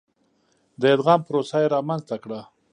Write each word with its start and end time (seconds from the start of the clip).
د 0.81 0.83
ادغام 0.95 1.21
پروسه 1.27 1.57
یې 1.63 1.71
رامنځته 1.75 2.15
کړه. 2.23 2.39